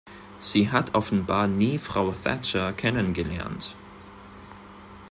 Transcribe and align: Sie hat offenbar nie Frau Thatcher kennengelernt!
Sie 0.39 0.71
hat 0.71 0.95
offenbar 0.95 1.45
nie 1.45 1.77
Frau 1.77 2.11
Thatcher 2.11 2.73
kennengelernt! 2.73 3.75